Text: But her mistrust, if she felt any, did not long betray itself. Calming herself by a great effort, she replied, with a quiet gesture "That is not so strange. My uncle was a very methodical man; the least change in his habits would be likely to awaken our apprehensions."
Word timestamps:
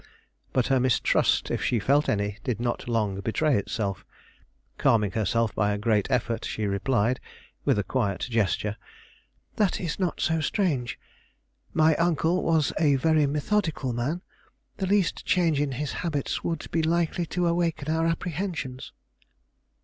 But 0.51 0.65
her 0.73 0.79
mistrust, 0.79 1.51
if 1.51 1.63
she 1.63 1.77
felt 1.77 2.09
any, 2.09 2.39
did 2.43 2.59
not 2.59 2.87
long 2.89 3.19
betray 3.21 3.55
itself. 3.55 4.03
Calming 4.79 5.11
herself 5.11 5.53
by 5.53 5.71
a 5.73 5.77
great 5.77 6.09
effort, 6.09 6.43
she 6.43 6.65
replied, 6.65 7.19
with 7.65 7.77
a 7.77 7.83
quiet 7.83 8.21
gesture 8.21 8.77
"That 9.57 9.79
is 9.79 9.99
not 9.99 10.19
so 10.19 10.41
strange. 10.41 10.97
My 11.71 11.93
uncle 11.97 12.41
was 12.41 12.73
a 12.79 12.95
very 12.95 13.27
methodical 13.27 13.93
man; 13.93 14.23
the 14.77 14.87
least 14.87 15.23
change 15.23 15.61
in 15.61 15.73
his 15.73 15.91
habits 16.01 16.43
would 16.43 16.71
be 16.71 16.81
likely 16.81 17.27
to 17.27 17.45
awaken 17.45 17.87
our 17.93 18.07
apprehensions." 18.07 18.93